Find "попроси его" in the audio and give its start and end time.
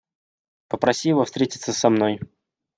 0.67-1.25